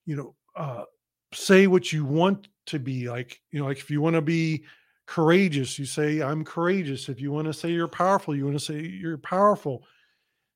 [0.06, 0.84] you know, uh,
[1.32, 4.64] say what you want to be like, you know, like if you want to be
[5.10, 7.08] courageous, you say, I'm courageous.
[7.08, 9.84] If you want to say you're powerful, you want to say you're powerful.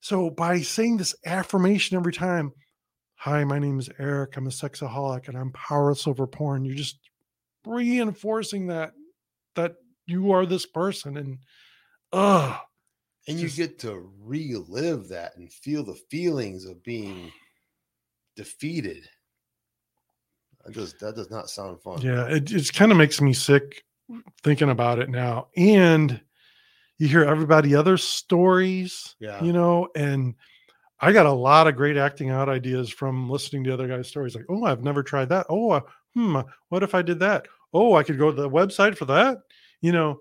[0.01, 2.53] So by saying this affirmation every time,
[3.17, 6.99] hi, my name is Eric, I'm a sexaholic and I'm powerless over porn, you're just
[7.67, 8.93] reinforcing that
[9.57, 9.75] that
[10.07, 11.39] you are this person and
[12.13, 12.59] uh
[13.27, 17.33] and you get to relive that and feel the feelings of being
[18.37, 19.09] defeated
[20.65, 22.03] that does that does not sound fun.
[22.03, 23.83] Yeah, it it kind of makes me sick
[24.43, 25.49] thinking about it now.
[25.57, 26.21] And
[26.99, 30.35] you hear everybody other stories, yeah, you know, and
[31.01, 34.35] I got a lot of great acting out ideas from listening to other guys' stories.
[34.35, 35.47] Like, oh, I've never tried that.
[35.49, 35.81] Oh, uh,
[36.15, 37.47] hmm, what if I did that?
[37.73, 39.39] Oh, I could go to the website for that,
[39.81, 40.21] you know.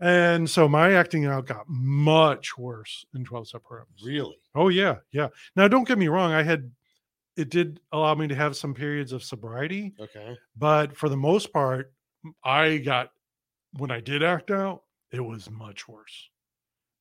[0.00, 4.02] And so my acting out got much worse in 12 step programs.
[4.04, 4.36] Really?
[4.54, 4.96] Oh, yeah.
[5.12, 5.28] Yeah.
[5.56, 6.32] Now, don't get me wrong.
[6.32, 6.70] I had
[7.36, 9.94] it did allow me to have some periods of sobriety.
[9.98, 10.36] Okay.
[10.56, 11.92] But for the most part,
[12.44, 13.10] I got
[13.78, 16.28] when I did act out, it was much worse.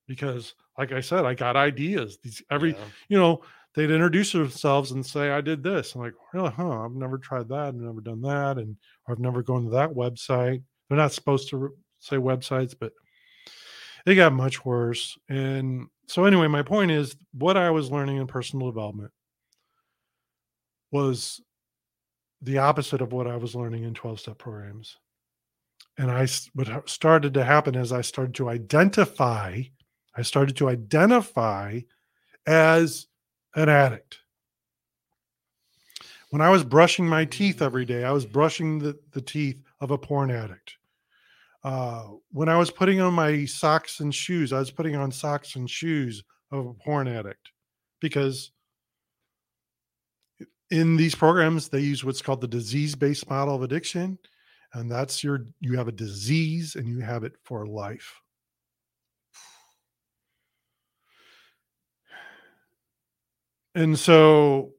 [0.08, 2.18] Because like I said, I got ideas.
[2.24, 2.78] These every yeah.
[3.10, 3.42] you know,
[3.76, 5.94] they'd introduce themselves and say, I did this.
[5.94, 6.86] I'm like, really, huh?
[6.86, 8.76] I've never tried that, I've never done that, and
[9.08, 10.64] I've never gone to that website.
[10.88, 12.94] They're not supposed to re- say websites, but
[14.06, 15.18] it got much worse.
[15.30, 19.12] And so anyway, my point is what I was learning in personal development
[20.92, 21.40] was
[22.42, 24.98] the opposite of what I was learning in 12 step programs.
[26.00, 29.64] And I, what started to happen is I started to identify,
[30.16, 31.82] I started to identify
[32.48, 33.08] as
[33.54, 34.20] an addict.
[36.30, 39.92] When I was brushing my teeth every day, I was brushing the, the teeth of
[39.92, 40.78] a porn addict.
[41.66, 45.58] Uh, when I was putting on my socks and shoes, I was putting on socks
[45.58, 47.52] and shoes of a porn addict
[48.00, 48.52] because
[50.72, 54.18] in these programs they use what's called the disease-based model of addiction
[54.74, 58.22] and that's your you have a disease and you have it for life.
[63.76, 64.72] And so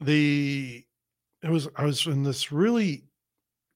[0.00, 0.84] the
[1.42, 3.04] it was i was in this really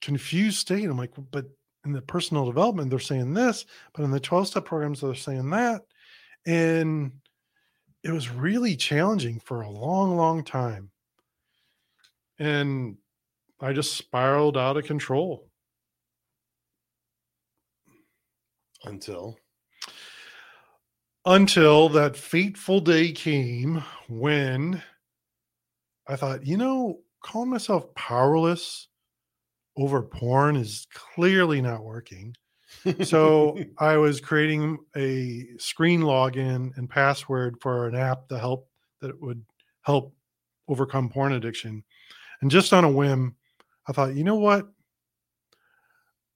[0.03, 0.85] confused state.
[0.85, 1.47] I'm like but
[1.85, 5.51] in the personal development they're saying this but in the 12 step programs they're saying
[5.51, 5.83] that.
[6.47, 7.13] And
[8.05, 10.91] it was really challenging for a long long time.
[12.39, 12.97] And
[13.61, 15.49] I just spiraled out of control.
[18.85, 19.37] Until
[21.25, 24.81] until that fateful day came when
[26.07, 28.87] I thought, you know, calling myself powerless
[29.77, 32.35] over porn is clearly not working.
[33.03, 38.69] so I was creating a screen login and password for an app to help
[39.01, 39.45] that would
[39.83, 40.15] help
[40.69, 41.83] overcome porn addiction.
[42.41, 43.35] And just on a whim,
[43.89, 44.67] I thought, you know what?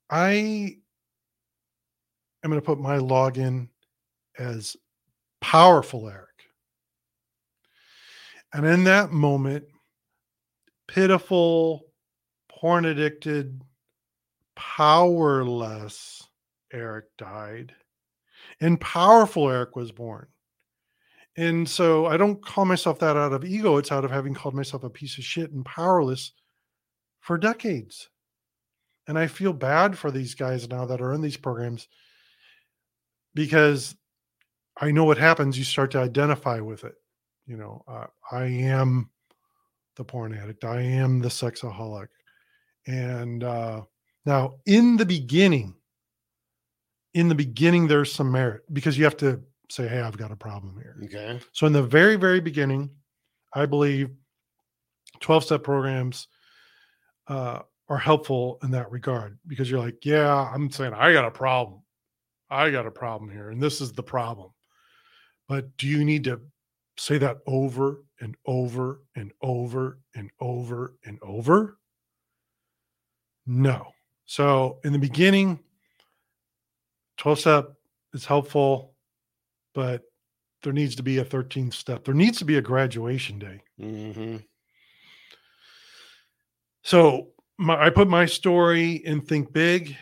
[0.08, 0.76] I
[2.42, 3.68] am going to put my login
[4.38, 4.76] as
[5.40, 6.28] powerful Eric.
[8.52, 9.64] And in that moment,
[10.88, 11.86] pitiful,
[12.48, 13.62] porn addicted,
[14.56, 16.26] powerless
[16.72, 17.72] Eric died,
[18.60, 20.26] and powerful Eric was born.
[21.36, 23.76] And so I don't call myself that out of ego.
[23.76, 26.32] It's out of having called myself a piece of shit and powerless
[27.20, 28.09] for decades.
[29.06, 31.88] And I feel bad for these guys now that are in these programs
[33.35, 33.94] because
[34.80, 35.59] I know what happens.
[35.59, 36.94] You start to identify with it.
[37.46, 39.11] you know, uh, I am
[39.96, 40.64] the porn addict.
[40.64, 42.09] I am the sexaholic.
[42.87, 43.83] And uh,
[44.24, 45.74] now, in the beginning,
[47.14, 50.37] in the beginning, there's some merit because you have to say, "Hey, I've got a
[50.37, 51.40] problem here." Okay.
[51.52, 52.90] So, in the very, very beginning,
[53.54, 54.11] I believe
[55.20, 56.28] 12 step programs
[57.30, 61.30] uh, are helpful in that regard because you're like, yeah, I'm saying I got a
[61.30, 61.80] problem.
[62.50, 64.50] I got a problem here, and this is the problem.
[65.48, 66.40] But do you need to
[66.98, 71.78] say that over and over and over and over and over?
[73.46, 73.92] No.
[74.26, 75.60] So, in the beginning,
[77.18, 77.72] 12 step
[78.12, 78.94] is helpful,
[79.74, 80.02] but
[80.62, 82.04] there needs to be a 13th step.
[82.04, 83.62] There needs to be a graduation day.
[83.80, 84.36] Mm-hmm.
[86.82, 89.96] So my, I put my story in Think Big,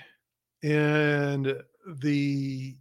[0.62, 1.54] and
[2.00, 2.76] the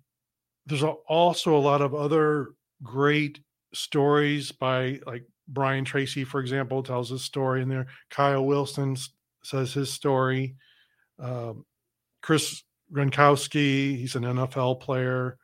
[0.65, 2.49] there's also a lot of other
[2.83, 3.39] great
[3.73, 7.88] stories by like Brian Tracy, for example, tells his story in there.
[8.10, 8.97] Kyle Wilson
[9.43, 10.55] says his story.
[11.19, 11.65] Um,
[12.21, 15.38] Chris Gronkowski, he's an NFL player.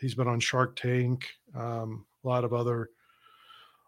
[0.00, 1.28] He's been on Shark Tank.
[1.54, 2.88] Um, a lot of other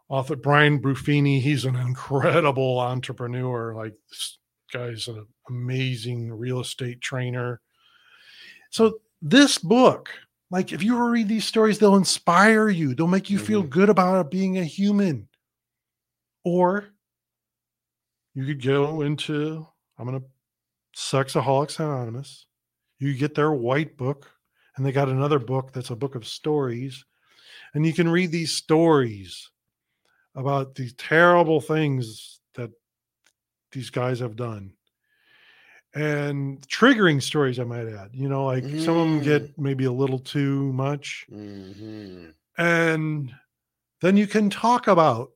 [0.08, 3.74] author Brian Buffini, he's an incredible entrepreneur.
[3.74, 4.38] Like this
[4.72, 7.60] guy's an amazing real estate trainer.
[8.70, 10.10] So this book,
[10.50, 12.94] like if you read these stories, they'll inspire you.
[12.94, 13.46] They'll make you mm-hmm.
[13.46, 15.28] feel good about being a human.
[16.44, 16.86] Or
[18.34, 19.66] you could go into
[19.98, 20.22] I'm gonna
[20.96, 22.46] Sexaholics Anonymous.
[22.98, 24.30] You get their white book,
[24.76, 27.04] and they got another book that's a book of stories.
[27.74, 29.50] And you can read these stories
[30.34, 32.70] about these terrible things that
[33.72, 34.72] these guys have done
[35.94, 38.84] and triggering stories i might add you know like mm.
[38.84, 39.58] some of them get mm.
[39.58, 42.30] maybe a little too much mm-hmm.
[42.58, 43.32] and
[44.00, 45.30] then you can talk about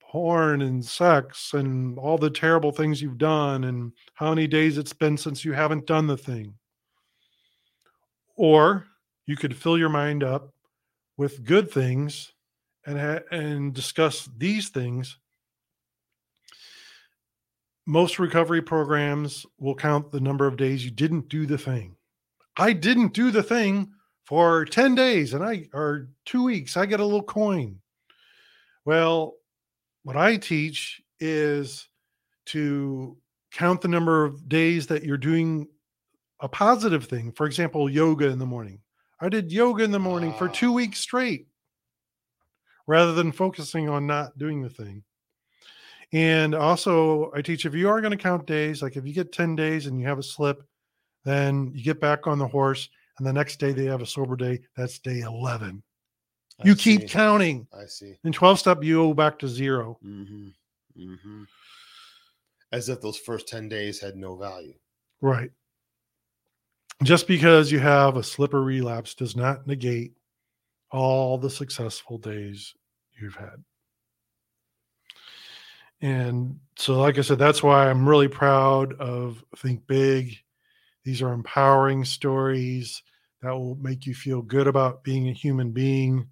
[0.00, 4.92] porn and sex and all the terrible things you've done and how many days it's
[4.92, 6.54] been since you haven't done the thing
[8.36, 8.86] or
[9.26, 10.52] you could fill your mind up
[11.16, 12.33] with good things
[12.86, 15.18] and ha- and discuss these things.
[17.86, 21.96] Most recovery programs will count the number of days you didn't do the thing.
[22.56, 23.90] I didn't do the thing
[24.24, 26.76] for 10 days and i or 2 weeks.
[26.76, 27.80] I get a little coin.
[28.84, 29.34] Well
[30.02, 31.88] what i teach is
[32.46, 33.16] to
[33.52, 35.68] count the number of days that you're doing
[36.40, 37.32] a positive thing.
[37.32, 38.80] For example yoga in the morning.
[39.20, 40.72] I did yoga in the morning for 2 ah.
[40.72, 41.48] weeks straight
[42.86, 45.02] rather than focusing on not doing the thing.
[46.12, 49.32] And also, I teach if you are going to count days, like if you get
[49.32, 50.62] 10 days and you have a slip,
[51.24, 54.36] then you get back on the horse, and the next day they have a sober
[54.36, 54.60] day.
[54.76, 55.82] That's day 11.
[56.60, 56.98] I you see.
[56.98, 57.66] keep counting.
[57.72, 58.14] I see.
[58.24, 60.48] In 12 step, you go back to 0 mm-hmm.
[60.96, 61.42] Mm-hmm.
[62.70, 64.74] As if those first 10 days had no value.
[65.20, 65.50] Right.
[67.02, 70.12] Just because you have a slip or relapse does not negate
[70.94, 72.72] all the successful days
[73.20, 73.64] you've had.
[76.00, 80.36] And so, like I said, that's why I'm really proud of Think Big.
[81.02, 83.02] These are empowering stories
[83.42, 86.28] that will make you feel good about being a human being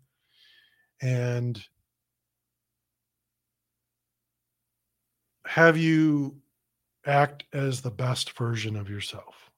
[1.00, 1.60] and
[5.44, 6.36] have you
[7.04, 9.50] act as the best version of yourself.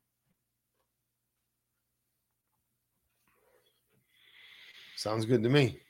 [4.96, 5.80] Sounds good to me.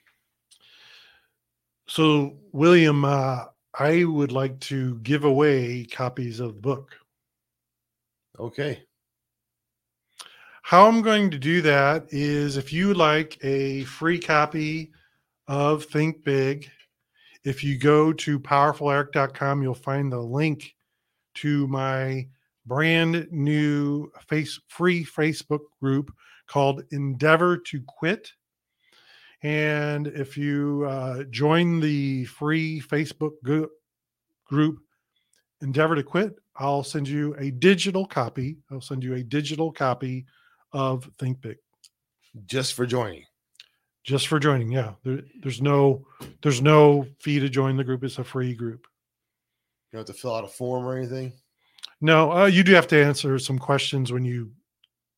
[1.87, 3.45] So, William, uh,
[3.79, 6.97] I would like to give away copies of the book.
[8.39, 8.83] Okay.
[10.63, 14.93] How I'm going to do that is if you like a free copy
[15.47, 16.71] of Think Big,
[17.45, 20.75] if you go to powerfuleric.com, you'll find the link
[21.35, 22.27] to my
[22.65, 26.11] brand new face free Facebook group
[26.47, 28.33] called Endeavor to Quit.
[29.45, 34.81] And if you uh, join the free Facebook group,
[35.61, 38.57] Endeavor to Quit, I'll send you a digital copy.
[38.71, 40.25] I'll send you a digital copy
[40.73, 41.59] of Think Big.
[42.47, 43.25] Just for joining.
[44.03, 44.95] Just for joining, yeah.
[45.05, 46.07] There, there's no
[46.43, 48.03] there's no fee to join the group.
[48.03, 48.87] It's a free group.
[49.93, 51.33] You don't have to fill out a form or anything.
[52.01, 54.53] No, uh, you do have to answer some questions when you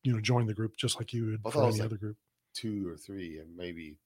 [0.03, 2.17] you know join the group, just like you would for any like other group.
[2.53, 3.97] Two or three, and maybe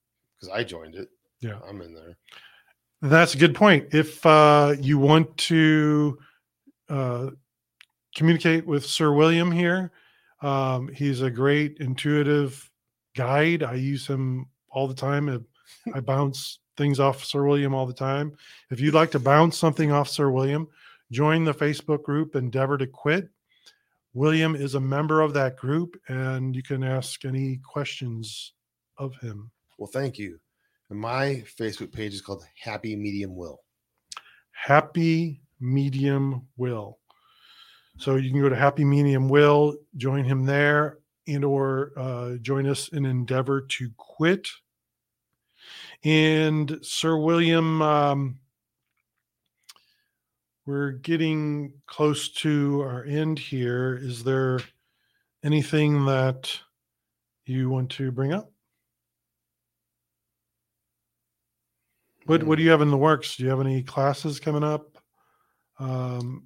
[0.42, 1.10] because I joined it.
[1.40, 2.18] Yeah, I'm in there.
[3.02, 3.94] That's a good point.
[3.94, 6.20] If uh, you want to
[6.90, 7.30] uh,
[8.16, 9.92] communicate with Sir William here,
[10.42, 12.70] um, he's a great intuitive
[13.16, 13.64] guide.
[13.64, 15.46] I use him all the time.
[15.94, 18.34] I bounce things off Sir William all the time.
[18.70, 20.68] If you'd like to bounce something off Sir William,
[21.12, 23.30] join the Facebook group Endeavor to Quit.
[24.14, 28.54] William is a member of that group, and you can ask any questions
[28.98, 29.50] of him.
[29.82, 30.40] Well, thank you.
[30.92, 33.64] And my Facebook page is called Happy Medium Will.
[34.52, 37.00] Happy Medium Will.
[37.98, 42.68] So you can go to Happy Medium Will, join him there, and or uh, join
[42.68, 44.50] us in Endeavor to Quit.
[46.04, 48.40] And Sir William, um,
[50.68, 53.98] we're getting close to our end here.
[54.00, 54.60] Is there
[55.44, 56.56] anything that
[57.48, 58.51] you want to bring up?
[62.32, 63.36] What What do you have in the works?
[63.36, 64.98] Do you have any classes coming up?
[65.80, 66.44] Um,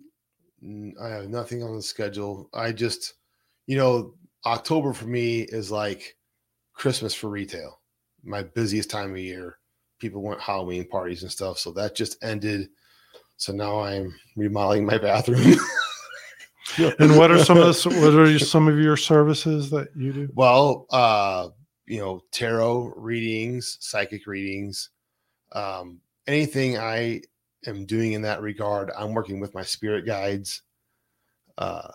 [1.00, 2.50] I have nothing on the schedule.
[2.56, 3.14] I just,
[3.68, 4.16] you know,
[4.48, 6.18] October for me is like
[6.74, 7.82] Christmas for retail.
[8.24, 9.60] My busiest time of year.
[10.00, 12.70] People want Halloween parties and stuff, so that just ended.
[13.38, 15.54] So now I'm remodeling my bathroom.
[17.00, 20.30] and what are some of the what are some of your services that you do?
[20.34, 21.50] Well, uh,
[21.86, 24.90] you know, tarot readings, psychic readings,
[25.56, 27.22] um, anything I
[27.66, 28.92] am doing in that regard.
[28.96, 30.62] I'm working with my spirit guides.
[31.58, 31.90] Uh,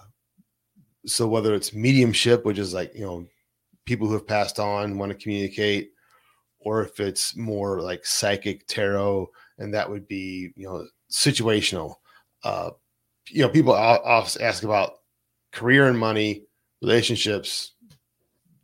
[1.07, 3.27] so whether it's mediumship, which is like you know,
[3.85, 5.93] people who have passed on want to communicate,
[6.59, 11.95] or if it's more like psychic tarot, and that would be you know situational.
[12.43, 12.71] Uh,
[13.29, 14.95] you know, people often ask about
[15.53, 16.45] career and money,
[16.81, 17.75] relationships,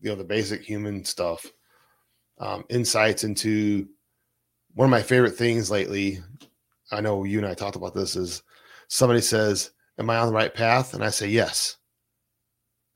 [0.00, 1.46] you know, the basic human stuff,
[2.38, 3.86] um, insights into
[4.76, 6.20] one of my favorite things lately.
[6.92, 8.42] I know you and I talked about this is
[8.88, 10.94] somebody says, Am I on the right path?
[10.94, 11.76] And I say, Yes.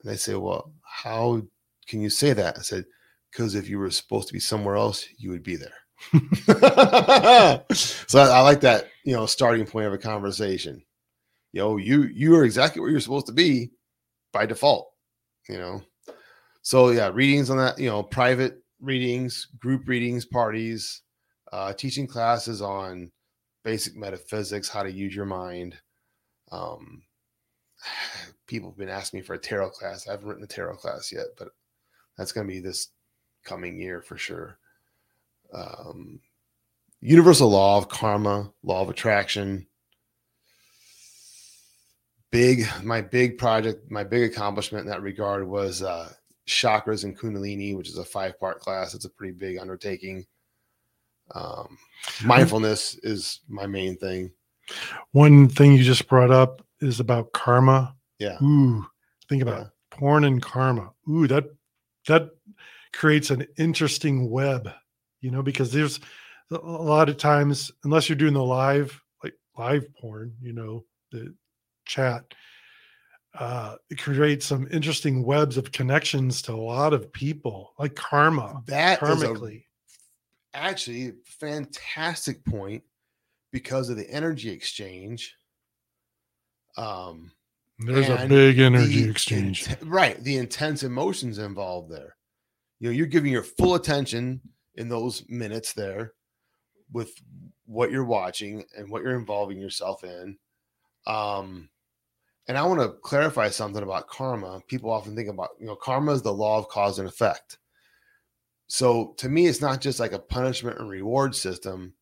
[0.02, 1.42] And they say, Well, how
[1.88, 2.58] can you say that?
[2.58, 2.84] I said,
[3.32, 5.72] Because if you were supposed to be somewhere else, you would be there.
[7.66, 10.82] so I, I, like that, you know, starting point of a conversation.
[11.52, 13.70] You know, you you are exactly where you're supposed to be
[14.32, 14.90] by default,
[15.48, 15.82] you know.
[16.62, 21.02] So yeah, readings on that, you know, private readings, group readings, parties,
[21.52, 23.10] uh, teaching classes on
[23.64, 25.76] basic metaphysics, how to use your mind.
[26.50, 27.02] Um,
[28.46, 30.08] people have been asking me for a tarot class.
[30.08, 31.48] I haven't written a tarot class yet, but
[32.16, 32.88] that's going to be this
[33.44, 34.58] coming year for sure
[35.52, 36.20] um,
[37.00, 39.66] universal law of karma, law of attraction.
[42.30, 46.12] Big, my big project, my big accomplishment in that regard was uh,
[46.46, 48.94] chakras and Kundalini, which is a five part class.
[48.94, 50.26] It's a pretty big undertaking.
[51.34, 51.78] Um,
[52.24, 54.32] mindfulness is my main thing.
[55.12, 57.94] One thing you just brought up is about karma.
[58.18, 58.42] Yeah.
[58.42, 58.86] Ooh,
[59.28, 59.66] think about yeah.
[59.90, 60.90] porn and karma.
[61.08, 61.44] Ooh, that
[62.06, 62.30] that
[62.92, 64.70] creates an interesting web
[65.20, 66.00] you know, because there's
[66.50, 71.34] a lot of times, unless you're doing the live, like live porn, you know, the
[71.84, 72.24] chat,
[73.38, 78.62] uh, it creates some interesting webs of connections to a lot of people, like karma.
[78.66, 79.64] That karmically.
[80.54, 82.82] Actually fantastic point
[83.52, 85.34] because of the energy exchange.
[86.76, 87.32] Um,
[87.78, 90.22] there's a big energy the, exchange, right?
[90.22, 92.16] The intense emotions involved there.
[92.78, 94.40] You know, you're giving your full attention
[94.74, 96.12] in those minutes there
[96.92, 97.12] with
[97.66, 100.36] what you're watching and what you're involving yourself in.
[101.06, 101.68] Um,
[102.48, 104.60] and I want to clarify something about karma.
[104.66, 107.58] People often think about, you know, karma is the law of cause and effect.
[108.72, 111.92] So to me, it's not just like a punishment and reward system.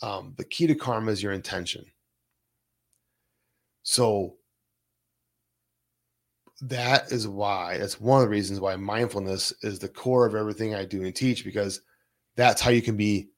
[0.00, 1.84] Um, the key to karma is your intention.
[3.82, 4.36] So
[6.60, 10.72] that is why, that's one of the reasons why mindfulness is the core of everything
[10.72, 11.80] I do and teach because
[12.36, 13.30] that's how you can be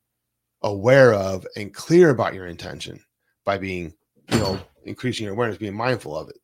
[0.60, 3.00] aware of and clear about your intention
[3.46, 3.94] by being,
[4.30, 6.36] you know, increasing your awareness, being mindful of it.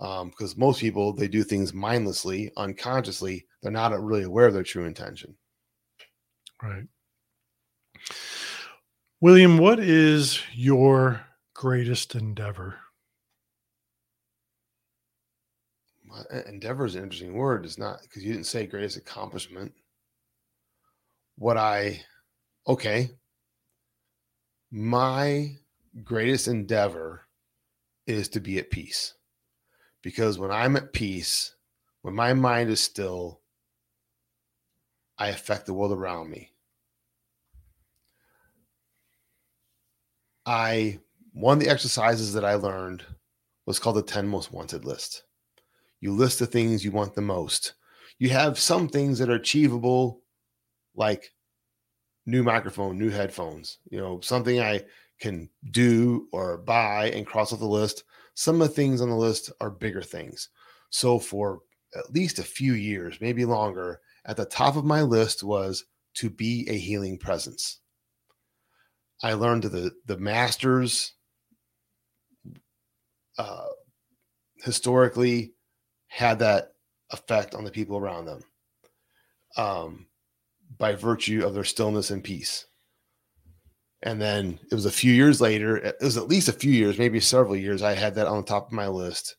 [0.00, 3.46] Because um, most people they do things mindlessly, unconsciously.
[3.62, 5.36] They're not really aware of their true intention.
[6.62, 6.84] Right.
[9.20, 11.20] William, what is your
[11.54, 12.76] greatest endeavor?
[16.46, 17.64] Endeavor is an interesting word.
[17.64, 19.72] It's not because you didn't say greatest accomplishment
[21.40, 22.02] what I,
[22.68, 23.08] okay,
[24.70, 25.56] my
[26.04, 27.22] greatest endeavor
[28.06, 29.14] is to be at peace.
[30.02, 31.54] Because when I'm at peace,
[32.02, 33.40] when my mind is still,
[35.18, 36.52] I affect the world around me.
[40.46, 40.98] I,
[41.32, 43.04] one of the exercises that I learned
[43.66, 45.24] was called the 10 most wanted list.
[46.00, 47.74] You list the things you want the most.
[48.18, 50.22] You have some things that are achievable
[50.94, 51.32] like
[52.26, 54.84] new microphone, new headphones, you know, something I
[55.20, 58.04] can do or buy and cross off the list.
[58.40, 60.48] Some of the things on the list are bigger things.
[60.88, 61.60] So for
[61.94, 65.84] at least a few years, maybe longer, at the top of my list was
[66.14, 67.80] to be a healing presence.
[69.22, 71.12] I learned the the masters
[73.36, 73.68] uh,
[74.64, 75.52] historically
[76.06, 76.72] had that
[77.10, 78.42] effect on the people around them
[79.58, 80.06] um,
[80.78, 82.64] by virtue of their stillness and peace.
[84.02, 86.98] And then it was a few years later, it was at least a few years,
[86.98, 89.36] maybe several years, I had that on the top of my list.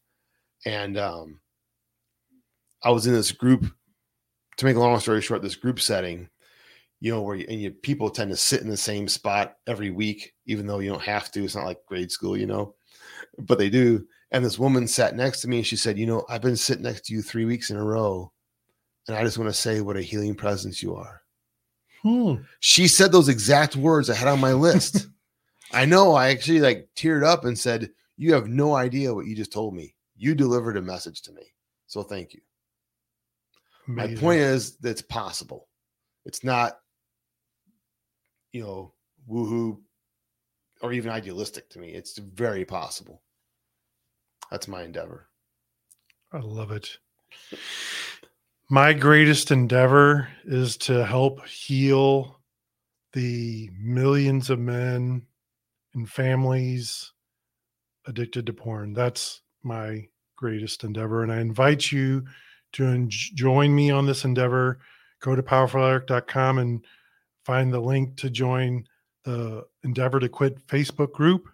[0.66, 1.40] And um,
[2.84, 3.66] I was in this group,
[4.58, 6.30] to make a long story short, this group setting,
[7.00, 9.90] you know, where you, and you, people tend to sit in the same spot every
[9.90, 11.44] week, even though you don't have to.
[11.44, 12.76] It's not like grade school, you know,
[13.40, 14.06] but they do.
[14.32, 16.84] And this woman sat next to me and she said, You know, I've been sitting
[16.84, 18.32] next to you three weeks in a row.
[19.08, 21.21] And I just want to say what a healing presence you are.
[22.02, 22.36] Hmm.
[22.60, 25.08] She said those exact words I had on my list.
[25.72, 26.14] I know.
[26.14, 29.74] I actually like teared up and said, You have no idea what you just told
[29.74, 29.96] me.
[30.18, 31.44] You delivered a message to me.
[31.88, 32.42] So thank you.
[33.88, 34.16] Amazing.
[34.16, 35.68] My point is that it's possible.
[36.26, 36.80] It's not,
[38.52, 38.94] you know,
[39.30, 39.78] woohoo
[40.82, 41.90] or even idealistic to me.
[41.90, 43.22] It's very possible.
[44.50, 45.28] That's my endeavor.
[46.34, 46.98] I love it.
[48.74, 52.40] My greatest endeavor is to help heal
[53.12, 55.24] the millions of men
[55.94, 57.12] and families
[58.08, 58.94] addicted to porn.
[58.94, 60.08] That's my
[60.38, 61.22] greatest endeavor.
[61.22, 62.24] And I invite you
[62.72, 64.80] to en- join me on this endeavor.
[65.20, 66.86] Go to powerfuleric.com and
[67.44, 68.86] find the link to join
[69.26, 71.50] the Endeavor to Quit Facebook group.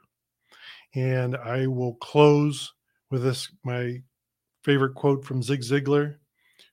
[0.93, 2.71] And I will close
[3.09, 4.03] with this my
[4.61, 6.17] favorite quote from Zig Ziglar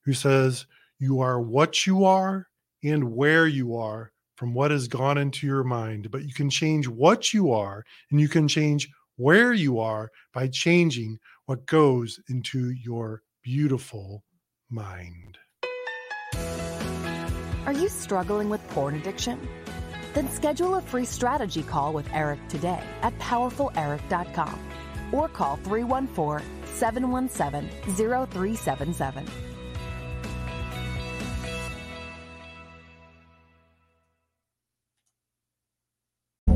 [0.05, 0.67] who says,
[0.99, 2.49] You are what you are
[2.83, 6.89] and where you are from what has gone into your mind, but you can change
[6.89, 12.71] what you are and you can change where you are by changing what goes into
[12.71, 14.25] your beautiful
[14.71, 15.39] mind.
[17.67, 19.49] Are you struggling with porn addiction?
[20.15, 24.59] Then schedule a free strategy call with Eric today at powerfuleric.com
[25.13, 29.54] or call 314 717 0377.